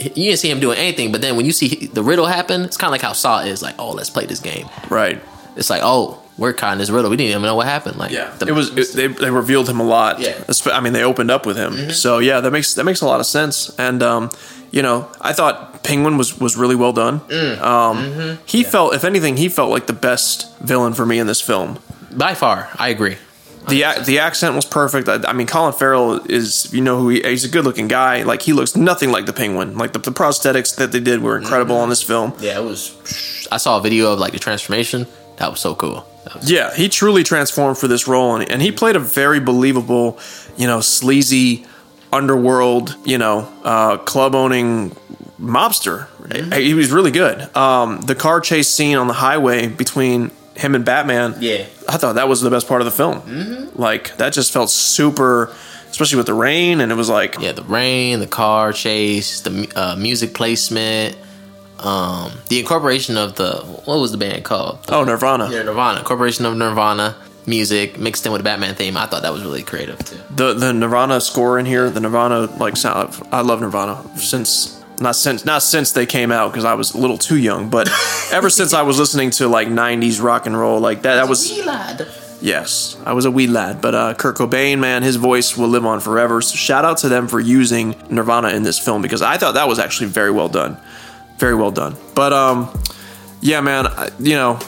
You 0.00 0.08
didn't 0.08 0.38
see 0.38 0.50
him 0.50 0.60
doing 0.60 0.78
anything, 0.78 1.12
but 1.12 1.20
then 1.20 1.36
when 1.36 1.46
you 1.46 1.52
see 1.52 1.86
the 1.86 2.02
riddle 2.02 2.26
happen, 2.26 2.62
it's 2.62 2.76
kind 2.76 2.88
of 2.88 2.92
like 2.92 3.02
how 3.02 3.12
Saw 3.12 3.40
is. 3.40 3.62
Like, 3.62 3.76
oh, 3.78 3.92
let's 3.92 4.10
play 4.10 4.24
this 4.24 4.40
game. 4.40 4.68
Right. 4.88 5.22
It's 5.56 5.70
like, 5.70 5.82
oh, 5.84 6.19
we're 6.40 6.52
caught 6.54 6.72
in 6.72 6.78
this 6.78 6.90
riddle. 6.90 7.10
We 7.10 7.16
didn't 7.16 7.30
even 7.30 7.42
know 7.42 7.54
what 7.54 7.66
happened. 7.68 7.96
Like, 7.98 8.10
the- 8.10 8.48
it 8.48 8.52
was 8.52 8.76
it, 8.76 8.92
they, 8.96 9.06
they 9.06 9.30
revealed 9.30 9.68
him 9.68 9.78
a 9.78 9.84
lot. 9.84 10.18
Yeah. 10.18 10.32
Mm-hmm. 10.32 10.68
I 10.70 10.80
mean 10.80 10.92
they 10.92 11.04
opened 11.04 11.30
up 11.30 11.46
with 11.46 11.56
him. 11.56 11.90
So 11.92 12.18
yeah, 12.18 12.40
that 12.40 12.50
makes 12.50 12.74
that 12.74 12.84
makes 12.84 13.00
a 13.02 13.06
lot 13.06 13.20
of 13.20 13.26
sense. 13.26 13.70
And 13.78 14.02
um, 14.02 14.30
you 14.72 14.82
know, 14.82 15.08
I 15.20 15.32
thought 15.32 15.84
Penguin 15.84 16.16
was 16.18 16.38
was 16.40 16.56
really 16.56 16.76
well 16.76 16.92
done. 16.92 17.20
Mm. 17.20 17.60
Um, 17.60 17.96
Mm-hmm. 17.98 18.42
he 18.46 18.64
felt, 18.64 18.94
if 18.94 19.04
anything, 19.04 19.36
he 19.36 19.48
felt 19.48 19.70
like 19.70 19.86
the 19.86 19.92
best 19.92 20.58
villain 20.60 20.94
for 20.94 21.04
me 21.06 21.18
in 21.20 21.26
this 21.26 21.40
film. 21.40 21.78
by 22.12 22.34
far, 22.34 22.68
I 22.78 22.88
agree. 22.88 23.16
The 23.68 23.82
ac- 23.82 24.04
the 24.04 24.18
accent 24.20 24.54
was 24.56 24.64
perfect. 24.64 25.06
I, 25.08 25.20
I 25.28 25.32
mean, 25.34 25.46
Colin 25.46 25.74
Farrell 25.74 26.20
is 26.30 26.72
you 26.72 26.80
know 26.80 26.98
who 26.98 27.08
he, 27.10 27.22
he's 27.22 27.44
a 27.44 27.48
good 27.48 27.64
looking 27.64 27.88
guy. 27.88 28.22
Like 28.22 28.40
he 28.42 28.52
looks 28.54 28.74
nothing 28.74 29.12
like 29.12 29.26
the 29.26 29.34
Penguin. 29.34 29.76
Like 29.76 29.92
the, 29.92 29.98
the 29.98 30.10
prosthetics 30.12 30.74
that 30.76 30.92
they 30.92 31.00
did 31.00 31.20
were 31.22 31.36
incredible 31.36 31.74
Mm-hmm. 31.74 31.82
on 31.82 31.88
this 31.90 32.02
film. 32.02 32.32
Yeah, 32.40 32.58
it 32.58 32.64
was. 32.64 32.90
I 33.52 33.58
saw 33.58 33.76
a 33.78 33.82
video 33.82 34.12
of 34.12 34.18
like 34.18 34.32
the 34.32 34.38
transformation. 34.38 35.06
That 35.40 35.50
was 35.50 35.58
so 35.60 35.74
cool. 35.74 36.06
Was- 36.34 36.48
Yeah, 36.50 36.72
he 36.74 36.88
truly 36.88 37.24
transformed 37.24 37.76
for 37.78 37.88
this 37.88 38.06
role, 38.06 38.36
and, 38.36 38.48
and 38.50 38.62
he 38.62 38.70
played 38.70 38.94
a 38.94 39.00
very 39.00 39.40
believable, 39.40 40.18
you 40.56 40.66
know, 40.68 40.80
sleazy 40.80 41.66
underworld, 42.12 42.94
you 43.04 43.18
know, 43.18 43.48
uh, 43.64 43.96
club 43.98 44.34
owning 44.34 44.90
mobster. 45.40 46.06
He 46.54 46.74
was 46.74 46.90
really 46.92 47.10
good. 47.10 47.54
Um, 47.56 48.00
the 48.02 48.14
car 48.14 48.40
chase 48.40 48.68
scene 48.68 48.96
on 48.96 49.06
the 49.08 49.12
highway 49.14 49.66
between 49.68 50.30
him 50.54 50.74
and 50.74 50.84
Batman. 50.84 51.36
Yeah. 51.40 51.64
I 51.88 51.96
thought 51.96 52.16
that 52.16 52.28
was 52.28 52.40
the 52.42 52.50
best 52.50 52.68
part 52.68 52.80
of 52.82 52.84
the 52.84 52.90
film. 52.90 53.70
Like 53.74 54.16
that 54.18 54.32
just 54.32 54.52
felt 54.52 54.70
super, 54.70 55.52
especially 55.90 56.18
with 56.18 56.26
the 56.26 56.34
rain, 56.34 56.80
and 56.80 56.92
it 56.92 56.94
was 56.96 57.08
like, 57.08 57.36
Yeah, 57.40 57.52
the 57.52 57.62
rain, 57.64 58.20
the 58.20 58.26
car 58.26 58.72
chase, 58.72 59.40
the 59.40 59.72
uh, 59.74 59.96
music 59.96 60.34
placement, 60.34 61.16
um, 61.84 62.32
the 62.48 62.58
incorporation 62.58 63.16
of 63.16 63.36
the 63.36 63.56
what 63.84 63.98
was 63.98 64.12
the 64.12 64.18
band 64.18 64.44
called? 64.44 64.78
oh, 64.88 65.04
Nirvana. 65.04 65.50
Yeah, 65.50 65.62
Nirvana. 65.62 66.00
Incorporation 66.00 66.44
of 66.46 66.56
Nirvana 66.56 67.16
music 67.46 67.98
mixed 67.98 68.24
in 68.26 68.32
with 68.32 68.40
the 68.40 68.44
Batman 68.44 68.74
theme. 68.74 68.96
I 68.96 69.06
thought 69.06 69.22
that 69.22 69.32
was 69.32 69.42
really 69.42 69.62
creative 69.62 69.98
too. 70.04 70.18
the 70.34 70.54
the 70.54 70.72
Nirvana 70.72 71.20
score 71.20 71.58
in 71.58 71.66
here, 71.66 71.90
the 71.90 72.00
Nirvana 72.00 72.46
like 72.58 72.76
sound. 72.76 73.14
I 73.32 73.40
love 73.40 73.60
Nirvana 73.60 74.02
since 74.18 74.82
not 75.00 75.16
since 75.16 75.44
not 75.44 75.62
since 75.62 75.92
they 75.92 76.06
came 76.06 76.30
out 76.30 76.52
because 76.52 76.64
I 76.64 76.74
was 76.74 76.94
a 76.94 76.98
little 76.98 77.18
too 77.18 77.38
young, 77.38 77.70
but 77.70 77.88
ever 78.32 78.50
since 78.50 78.74
I 78.74 78.82
was 78.82 78.98
listening 78.98 79.30
to 79.32 79.48
like 79.48 79.68
'90s 79.68 80.22
rock 80.22 80.46
and 80.46 80.56
roll, 80.58 80.78
like 80.80 81.02
that. 81.02 81.16
That 81.16 81.28
was 81.28 81.50
a 81.50 81.54
wee 81.54 81.62
lad. 81.62 82.06
yes, 82.42 82.98
I 83.06 83.14
was 83.14 83.24
a 83.24 83.30
wee 83.30 83.46
lad. 83.46 83.80
But 83.80 83.94
uh, 83.94 84.14
Kurt 84.14 84.36
Cobain, 84.36 84.78
man, 84.78 85.02
his 85.02 85.16
voice 85.16 85.56
will 85.56 85.68
live 85.68 85.86
on 85.86 86.00
forever. 86.00 86.42
So 86.42 86.56
shout 86.56 86.84
out 86.84 86.98
to 86.98 87.08
them 87.08 87.26
for 87.28 87.40
using 87.40 87.96
Nirvana 88.10 88.50
in 88.50 88.62
this 88.62 88.78
film 88.78 89.00
because 89.00 89.22
I 89.22 89.38
thought 89.38 89.54
that 89.54 89.66
was 89.68 89.78
actually 89.78 90.08
very 90.08 90.30
well 90.30 90.48
done, 90.50 90.76
very 91.40 91.54
well 91.56 91.72
done. 91.72 91.96
But 92.14 92.32
um, 92.32 92.70
yeah, 93.40 93.60
man, 93.60 93.86
you 94.20 94.34
know. 94.36 94.58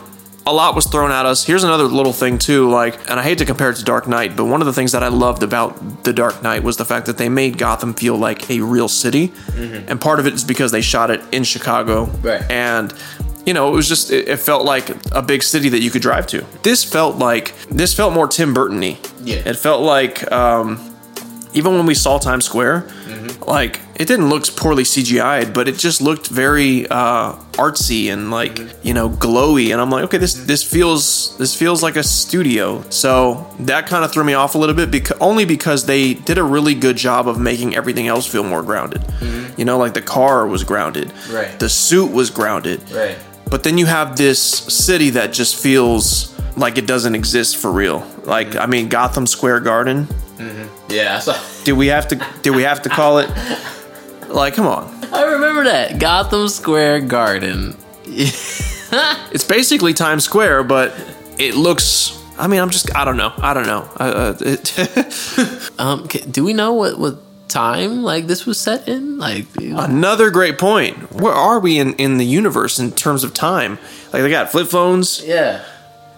a 0.44 0.52
lot 0.52 0.74
was 0.74 0.86
thrown 0.86 1.12
at 1.12 1.24
us. 1.24 1.44
Here's 1.46 1.62
another 1.62 1.84
little 1.84 2.12
thing 2.12 2.36
too, 2.36 2.68
like, 2.68 2.98
and 3.08 3.20
I 3.20 3.22
hate 3.22 3.38
to 3.38 3.44
compare 3.44 3.70
it 3.70 3.76
to 3.76 3.84
Dark 3.84 4.08
Knight, 4.08 4.34
but 4.36 4.46
one 4.46 4.60
of 4.60 4.66
the 4.66 4.72
things 4.72 4.90
that 4.90 5.04
I 5.04 5.06
loved 5.06 5.44
about 5.44 6.02
The 6.02 6.12
Dark 6.12 6.42
Knight 6.42 6.64
was 6.64 6.76
the 6.78 6.84
fact 6.84 7.06
that 7.06 7.16
they 7.16 7.28
made 7.28 7.58
Gotham 7.58 7.94
feel 7.94 8.16
like 8.16 8.50
a 8.50 8.58
real 8.60 8.88
city, 8.88 9.32
and 9.56 10.00
part 10.00 10.18
of 10.18 10.26
it 10.26 10.34
is 10.34 10.42
because 10.42 10.72
they 10.72 10.80
shot 10.80 11.12
it 11.12 11.20
in 11.30 11.44
Chicago, 11.44 12.06
Right. 12.22 12.42
And 12.50 12.92
you 13.46 13.54
know, 13.54 13.68
it 13.72 13.76
was 13.76 13.88
just 13.88 14.10
it, 14.10 14.28
it 14.28 14.38
felt 14.38 14.64
like 14.64 14.90
a 15.12 15.22
big 15.22 15.44
city 15.44 15.68
that 15.68 15.80
you 15.80 15.90
could 15.92 16.02
drive 16.02 16.26
to. 16.28 16.44
This 16.64 16.82
felt 16.82 17.16
like 17.18 17.54
this 17.70 17.94
felt 17.94 18.12
more 18.12 18.26
Tim 18.26 18.52
Burton-y. 18.52 18.98
Yeah. 19.22 19.42
it 19.46 19.56
felt 19.56 19.82
like 19.82 20.30
um, 20.32 20.78
even 21.54 21.74
when 21.74 21.86
we 21.86 21.94
saw 21.94 22.18
Times 22.18 22.44
Square, 22.44 22.82
mm-hmm. 22.82 23.48
like 23.48 23.80
it 23.94 24.06
didn't 24.06 24.28
look 24.28 24.44
poorly 24.56 24.84
CGI'd, 24.84 25.52
but 25.52 25.68
it 25.68 25.78
just 25.78 26.00
looked 26.00 26.28
very 26.28 26.86
uh, 26.88 27.32
artsy 27.52 28.12
and 28.12 28.30
like 28.30 28.54
mm-hmm. 28.54 28.86
you 28.86 28.94
know 28.94 29.08
glowy. 29.08 29.72
And 29.72 29.80
I'm 29.80 29.90
like, 29.90 30.04
okay, 30.04 30.18
this 30.18 30.34
mm-hmm. 30.34 30.46
this 30.46 30.64
feels 30.64 31.36
this 31.38 31.54
feels 31.54 31.82
like 31.82 31.96
a 31.96 32.02
studio. 32.02 32.82
So 32.90 33.46
that 33.60 33.86
kind 33.86 34.04
of 34.04 34.12
threw 34.12 34.24
me 34.24 34.34
off 34.34 34.54
a 34.54 34.58
little 34.58 34.74
bit 34.74 34.90
because 34.90 35.18
only 35.20 35.44
because 35.44 35.86
they 35.86 36.14
did 36.14 36.38
a 36.38 36.44
really 36.44 36.74
good 36.74 36.96
job 36.96 37.28
of 37.28 37.38
making 37.38 37.76
everything 37.76 38.08
else 38.08 38.26
feel 38.26 38.44
more 38.44 38.62
grounded. 38.62 39.04
You 39.56 39.64
know, 39.64 39.78
like 39.78 39.94
the 39.94 40.02
car 40.02 40.46
was 40.46 40.64
grounded, 40.64 41.12
Right. 41.30 41.58
The 41.58 41.68
suit 41.68 42.10
was 42.10 42.30
grounded, 42.30 42.90
Right. 42.90 43.18
but 43.50 43.62
then 43.62 43.76
you 43.76 43.86
have 43.86 44.16
this 44.16 44.40
city 44.40 45.10
that 45.10 45.32
just 45.32 45.56
feels 45.56 46.32
like 46.56 46.78
it 46.78 46.86
doesn't 46.86 47.14
exist 47.14 47.58
for 47.58 47.70
real. 47.70 48.06
Like 48.24 48.56
I 48.56 48.66
mean, 48.66 48.88
Gotham 48.88 49.26
Square 49.26 49.60
Garden. 49.60 50.08
Yeah, 50.92 51.16
I 51.16 51.18
saw. 51.20 51.64
Do 51.64 51.74
we 51.74 51.88
have 51.88 52.08
to? 52.08 52.26
Do 52.42 52.52
we 52.52 52.62
have 52.62 52.82
to 52.82 52.88
call 52.88 53.18
it? 53.18 53.30
Like, 54.28 54.54
come 54.54 54.66
on. 54.66 54.88
I 55.12 55.24
remember 55.24 55.64
that 55.64 55.98
Gotham 55.98 56.48
Square 56.48 57.02
Garden. 57.02 57.76
It's 59.30 59.44
basically 59.44 59.94
Times 59.94 60.22
Square, 60.22 60.64
but 60.64 60.92
it 61.38 61.54
looks. 61.54 62.22
I 62.38 62.46
mean, 62.46 62.60
I'm 62.60 62.68
just. 62.68 62.94
I 62.94 63.06
don't 63.06 63.16
know. 63.16 63.32
I 63.38 63.54
don't 63.54 63.66
know. 63.66 63.88
Uh, 63.98 64.34
uh, 64.34 64.36
it, 64.40 65.70
Um, 65.78 66.06
do 66.30 66.44
we 66.44 66.52
know 66.52 66.74
what 66.74 66.98
what 66.98 67.16
time 67.48 68.02
like 68.02 68.26
this 68.26 68.44
was 68.44 68.58
set 68.60 68.88
in? 68.88 69.16
Like, 69.18 69.46
another 69.58 70.30
great 70.30 70.58
point. 70.58 71.10
Where 71.10 71.32
are 71.32 71.58
we 71.58 71.78
in 71.78 71.94
in 71.94 72.18
the 72.18 72.26
universe 72.26 72.78
in 72.78 72.92
terms 72.92 73.24
of 73.24 73.32
time? 73.32 73.78
Like 74.12 74.22
they 74.22 74.30
got 74.30 74.50
flip 74.50 74.68
phones, 74.68 75.22
yeah, 75.24 75.64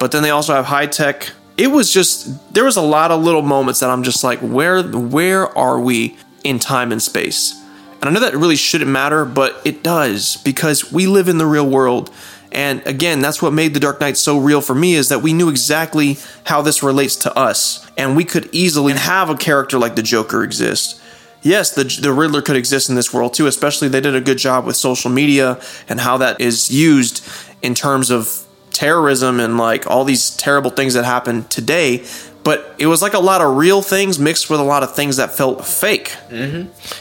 but 0.00 0.10
then 0.10 0.24
they 0.24 0.30
also 0.30 0.54
have 0.54 0.64
high 0.66 0.86
tech. 0.86 1.30
It 1.56 1.68
was 1.68 1.92
just 1.92 2.52
there 2.52 2.64
was 2.64 2.76
a 2.76 2.82
lot 2.82 3.10
of 3.10 3.22
little 3.22 3.42
moments 3.42 3.80
that 3.80 3.90
I'm 3.90 4.02
just 4.02 4.24
like, 4.24 4.40
where 4.40 4.82
where 4.82 5.56
are 5.56 5.80
we 5.80 6.16
in 6.42 6.58
time 6.58 6.92
and 6.92 7.02
space? 7.02 7.60
And 8.00 8.10
I 8.10 8.12
know 8.12 8.20
that 8.20 8.36
really 8.36 8.56
shouldn't 8.56 8.90
matter, 8.90 9.24
but 9.24 9.60
it 9.64 9.82
does 9.82 10.36
because 10.38 10.92
we 10.92 11.06
live 11.06 11.28
in 11.28 11.38
the 11.38 11.46
real 11.46 11.68
world. 11.68 12.10
And 12.52 12.86
again, 12.86 13.20
that's 13.20 13.42
what 13.42 13.52
made 13.52 13.74
The 13.74 13.80
Dark 13.80 14.00
Knight 14.00 14.16
so 14.16 14.38
real 14.38 14.60
for 14.60 14.74
me 14.74 14.94
is 14.94 15.08
that 15.08 15.22
we 15.22 15.32
knew 15.32 15.48
exactly 15.48 16.18
how 16.44 16.62
this 16.62 16.82
relates 16.82 17.16
to 17.16 17.36
us. 17.36 17.90
And 17.96 18.14
we 18.14 18.24
could 18.24 18.48
easily 18.52 18.92
have 18.92 19.30
a 19.30 19.36
character 19.36 19.78
like 19.78 19.96
the 19.96 20.02
Joker 20.02 20.44
exist. 20.44 21.00
Yes, 21.42 21.74
the, 21.74 21.84
the 21.84 22.12
Riddler 22.12 22.42
could 22.42 22.56
exist 22.56 22.88
in 22.88 22.94
this 22.94 23.12
world 23.12 23.34
too, 23.34 23.46
especially 23.46 23.88
they 23.88 24.00
did 24.00 24.14
a 24.14 24.20
good 24.20 24.38
job 24.38 24.66
with 24.66 24.76
social 24.76 25.10
media 25.10 25.60
and 25.88 26.00
how 26.00 26.16
that 26.18 26.40
is 26.40 26.70
used 26.70 27.26
in 27.60 27.74
terms 27.74 28.10
of 28.10 28.46
terrorism 28.74 29.40
and 29.40 29.56
like 29.56 29.86
all 29.90 30.04
these 30.04 30.30
terrible 30.36 30.70
things 30.70 30.94
that 30.94 31.04
happen 31.04 31.44
today. 31.44 32.04
But 32.42 32.74
it 32.78 32.88
was 32.88 33.00
like 33.00 33.14
a 33.14 33.20
lot 33.20 33.40
of 33.40 33.56
real 33.56 33.80
things 33.80 34.18
mixed 34.18 34.50
with 34.50 34.60
a 34.60 34.64
lot 34.64 34.82
of 34.82 34.94
things 34.94 35.16
that 35.16 35.34
felt 35.34 35.64
fake. 35.64 36.14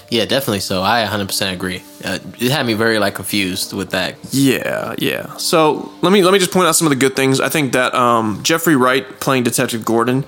yeah, 0.09 0.23
definitely. 0.23 0.61
So 0.61 0.81
I 0.81 1.01
100 1.01 1.27
percent 1.27 1.53
agree. 1.53 1.83
Uh, 2.01 2.19
it 2.39 2.49
had 2.49 2.65
me 2.65 2.75
very 2.75 2.97
like 2.97 3.15
confused 3.15 3.73
with 3.73 3.89
that. 3.91 4.15
Yeah, 4.31 4.95
yeah. 4.99 5.35
So 5.35 5.91
let 6.01 6.13
me 6.13 6.23
let 6.23 6.31
me 6.31 6.39
just 6.39 6.51
point 6.53 6.67
out 6.67 6.77
some 6.77 6.87
of 6.87 6.91
the 6.91 6.95
good 6.95 7.17
things. 7.17 7.41
I 7.41 7.49
think 7.49 7.73
that 7.73 7.93
um, 7.93 8.39
Jeffrey 8.43 8.77
Wright 8.77 9.05
playing 9.19 9.43
Detective 9.43 9.83
Gordon 9.83 10.23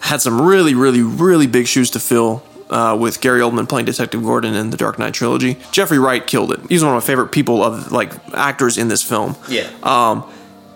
had 0.00 0.22
some 0.22 0.40
really, 0.40 0.74
really, 0.74 1.02
really 1.02 1.46
big 1.46 1.66
shoes 1.66 1.90
to 1.90 2.00
fill. 2.00 2.42
Uh, 2.70 2.96
with 2.98 3.20
Gary 3.20 3.40
Oldman 3.40 3.68
playing 3.68 3.84
Detective 3.84 4.22
Gordon 4.22 4.54
in 4.54 4.70
the 4.70 4.78
Dark 4.78 4.98
Knight 4.98 5.12
trilogy, 5.12 5.58
Jeffrey 5.70 5.98
Wright 5.98 6.26
killed 6.26 6.50
it. 6.50 6.60
He's 6.70 6.82
one 6.82 6.96
of 6.96 7.02
my 7.02 7.06
favorite 7.06 7.28
people 7.28 7.62
of 7.62 7.92
like 7.92 8.10
actors 8.32 8.78
in 8.78 8.88
this 8.88 9.02
film. 9.02 9.36
Yeah. 9.50 9.68
Um, 9.82 10.24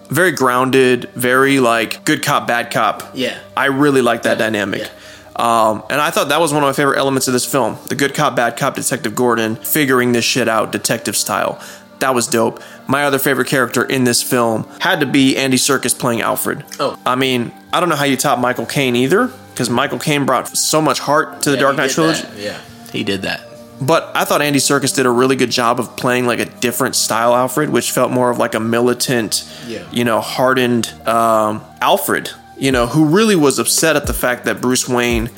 very 0.08 0.32
grounded, 0.32 1.10
very 1.14 1.60
like 1.60 2.04
good 2.04 2.22
cop, 2.22 2.46
bad 2.46 2.70
cop. 2.70 3.10
Yeah. 3.14 3.38
I 3.56 3.66
really 3.66 4.02
like 4.02 4.22
that 4.22 4.38
dynamic. 4.38 4.90
Um, 5.36 5.84
and 5.88 6.00
I 6.00 6.10
thought 6.10 6.30
that 6.30 6.40
was 6.40 6.52
one 6.52 6.62
of 6.64 6.66
my 6.68 6.72
favorite 6.72 6.98
elements 6.98 7.28
of 7.28 7.32
this 7.32 7.44
film. 7.50 7.78
The 7.88 7.94
good 7.94 8.12
cop, 8.14 8.34
bad 8.34 8.56
cop, 8.56 8.74
Detective 8.74 9.14
Gordon 9.14 9.54
figuring 9.56 10.12
this 10.12 10.24
shit 10.24 10.48
out, 10.48 10.72
detective 10.72 11.16
style. 11.16 11.62
That 12.00 12.14
was 12.14 12.26
dope. 12.26 12.60
My 12.88 13.04
other 13.04 13.18
favorite 13.18 13.46
character 13.48 13.84
in 13.84 14.04
this 14.04 14.22
film 14.22 14.68
had 14.80 15.00
to 15.00 15.06
be 15.06 15.36
Andy 15.36 15.56
Serkis 15.56 15.96
playing 15.98 16.22
Alfred. 16.22 16.64
Oh. 16.80 16.98
I 17.06 17.14
mean, 17.16 17.52
I 17.72 17.80
don't 17.80 17.88
know 17.88 17.96
how 17.96 18.04
you 18.04 18.16
top 18.16 18.38
Michael 18.38 18.66
Caine 18.66 18.96
either, 18.96 19.28
because 19.50 19.68
Michael 19.68 19.98
Caine 19.98 20.24
brought 20.24 20.48
so 20.56 20.80
much 20.80 21.00
heart 21.00 21.42
to 21.42 21.50
the 21.50 21.56
Yeah, 21.56 21.62
Dark 21.62 21.76
Knight 21.76 21.90
trilogy. 21.90 22.22
that. 22.22 22.36
Yeah, 22.38 22.60
he 22.92 23.02
did 23.04 23.22
that. 23.22 23.40
But 23.80 24.10
I 24.14 24.24
thought 24.24 24.42
Andy 24.42 24.58
Serkis 24.58 24.94
did 24.94 25.06
a 25.06 25.10
really 25.10 25.36
good 25.36 25.50
job 25.50 25.78
of 25.78 25.96
playing 25.96 26.26
like 26.26 26.40
a 26.40 26.46
different 26.46 26.96
style 26.96 27.34
Alfred, 27.34 27.70
which 27.70 27.92
felt 27.92 28.10
more 28.10 28.30
of 28.30 28.38
like 28.38 28.54
a 28.54 28.60
militant, 28.60 29.48
Yeah. 29.66 29.86
you 29.92 30.04
know, 30.04 30.20
hardened 30.20 30.88
um, 31.06 31.62
Alfred, 31.80 32.30
you 32.58 32.72
know, 32.72 32.86
who 32.86 33.04
really 33.04 33.36
was 33.36 33.58
upset 33.58 33.94
at 33.94 34.06
the 34.06 34.12
fact 34.14 34.44
that 34.46 34.60
Bruce 34.60 34.88
Wayne 34.88 35.30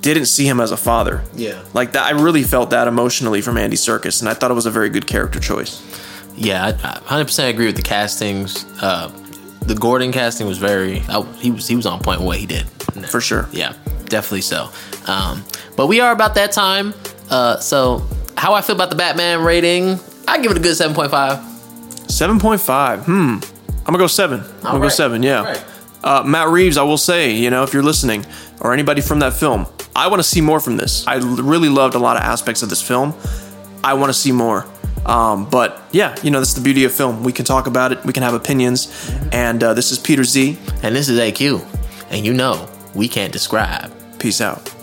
didn't 0.00 0.26
see 0.26 0.44
him 0.46 0.60
as 0.60 0.70
a 0.72 0.76
father. 0.76 1.22
Yeah. 1.34 1.62
Like 1.72 1.92
that, 1.92 2.04
I 2.04 2.10
really 2.20 2.42
felt 2.42 2.70
that 2.70 2.88
emotionally 2.88 3.40
from 3.40 3.56
Andy 3.56 3.76
Serkis, 3.76 4.20
and 4.20 4.28
I 4.28 4.34
thought 4.34 4.50
it 4.50 4.54
was 4.54 4.66
a 4.66 4.70
very 4.72 4.88
good 4.90 5.06
character 5.06 5.38
choice. 5.40 5.80
Yeah, 6.36 6.64
I, 6.64 6.68
I 7.18 7.22
100% 7.24 7.48
agree 7.48 7.66
with 7.66 7.76
the 7.76 7.82
castings. 7.82 8.66
Uh, 8.82 9.08
the 9.62 9.74
Gordon 9.76 10.10
casting 10.12 10.46
was 10.48 10.58
very. 10.58 11.00
I, 11.08 11.22
he 11.38 11.52
was 11.52 11.66
he 11.68 11.74
was 11.76 11.86
on 11.86 12.00
point 12.00 12.20
with 12.20 12.26
what 12.26 12.38
he 12.38 12.44
did. 12.46 12.66
For 13.08 13.20
sure. 13.20 13.48
Yeah, 13.52 13.72
definitely 14.06 14.42
so. 14.42 14.68
Um, 15.06 15.42
but 15.76 15.86
we 15.86 16.00
are 16.00 16.12
about 16.12 16.34
that 16.34 16.52
time. 16.52 16.92
Uh, 17.30 17.58
so 17.58 18.06
how 18.36 18.54
I 18.54 18.60
feel 18.62 18.76
about 18.76 18.90
the 18.90 18.96
Batman 18.96 19.42
rating? 19.42 19.98
I 20.28 20.38
give 20.40 20.50
it 20.50 20.56
a 20.56 20.60
good 20.60 20.74
seven 20.76 20.94
point 20.94 21.10
five. 21.10 21.38
7.5. 22.06 23.04
Hmm. 23.04 23.10
I'm 23.10 23.84
gonna 23.86 23.98
go 23.98 24.06
seven. 24.06 24.40
I'm 24.58 24.62
gonna 24.62 24.80
go 24.80 24.88
seven. 24.88 25.22
Yeah. 25.22 25.42
Right. 25.42 25.64
Uh, 26.02 26.22
Matt 26.22 26.48
Reeves, 26.48 26.76
I 26.76 26.82
will 26.82 26.98
say, 26.98 27.32
you 27.32 27.50
know, 27.50 27.62
if 27.62 27.72
you're 27.72 27.82
listening 27.82 28.26
or 28.60 28.72
anybody 28.72 29.00
from 29.00 29.20
that 29.20 29.32
film, 29.32 29.66
I 29.96 30.08
want 30.08 30.20
to 30.20 30.28
see 30.28 30.40
more 30.40 30.60
from 30.60 30.76
this. 30.76 31.06
I 31.06 31.14
really 31.16 31.68
loved 31.70 31.94
a 31.94 31.98
lot 31.98 32.16
of 32.16 32.22
aspects 32.22 32.62
of 32.62 32.68
this 32.68 32.82
film. 32.82 33.14
I 33.82 33.94
want 33.94 34.10
to 34.10 34.18
see 34.18 34.32
more. 34.32 34.66
Um, 35.06 35.48
but 35.48 35.82
yeah, 35.92 36.14
you 36.22 36.30
know, 36.30 36.40
that's 36.40 36.54
the 36.54 36.60
beauty 36.60 36.84
of 36.84 36.92
film. 36.92 37.24
We 37.24 37.32
can 37.32 37.44
talk 37.44 37.66
about 37.66 37.92
it. 37.92 38.04
We 38.04 38.12
can 38.12 38.22
have 38.22 38.34
opinions. 38.34 39.10
And 39.32 39.62
uh, 39.62 39.74
this 39.74 39.90
is 39.92 39.98
Peter 39.98 40.24
Z. 40.24 40.58
And 40.82 40.94
this 40.94 41.08
is 41.08 41.18
AQ, 41.18 41.64
and 42.10 42.24
you 42.24 42.32
know 42.34 42.68
we 42.94 43.08
can't 43.08 43.32
describe. 43.32 43.90
Peace 44.18 44.40
out. 44.40 44.73